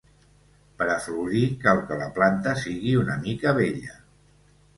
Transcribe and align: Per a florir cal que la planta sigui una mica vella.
Per 0.77 0.85
a 0.93 0.95
florir 1.07 1.41
cal 1.65 1.81
que 1.91 1.99
la 1.99 2.07
planta 2.15 2.55
sigui 2.63 2.95
una 3.03 3.19
mica 3.27 3.55
vella. 3.61 3.97